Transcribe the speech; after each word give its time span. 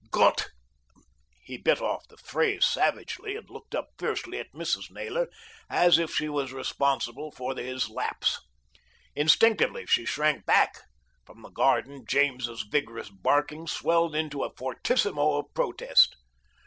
"Gott" 0.09 0.47
He 1.45 1.57
bit 1.57 1.79
off 1.79 2.07
the 2.07 2.17
phrase 2.17 2.65
savagely, 2.65 3.35
and 3.35 3.47
looked 3.47 3.75
up 3.75 3.89
fiercely 3.99 4.39
at 4.39 4.51
Mrs. 4.51 4.89
Naylor, 4.89 5.27
as 5.69 5.99
if 5.99 6.11
she 6.11 6.27
was 6.27 6.51
responsible 6.51 7.29
for 7.31 7.55
his 7.55 7.87
lapse. 7.87 8.41
Instinctively 9.15 9.85
she 9.85 10.05
shrank 10.05 10.43
back. 10.43 10.81
From 11.23 11.43
the 11.43 11.49
garden 11.51 12.03
James's 12.09 12.63
vigorous 12.63 13.09
barking 13.09 13.67
swelled 13.67 14.15
out 14.15 14.19
into 14.19 14.43
a 14.43 14.49
fortissimo 14.55 15.35
of 15.37 15.53
protest. 15.53 16.15